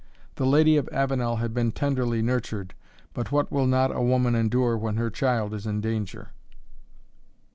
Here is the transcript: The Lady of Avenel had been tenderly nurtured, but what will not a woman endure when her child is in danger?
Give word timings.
The 0.37 0.47
Lady 0.47 0.77
of 0.77 0.89
Avenel 0.91 1.35
had 1.35 1.53
been 1.53 1.71
tenderly 1.71 2.23
nurtured, 2.23 2.73
but 3.13 3.31
what 3.31 3.51
will 3.51 3.67
not 3.67 3.95
a 3.95 4.01
woman 4.01 4.33
endure 4.33 4.75
when 4.75 4.95
her 4.95 5.11
child 5.11 5.53
is 5.53 5.67
in 5.67 5.79
danger? 5.79 6.31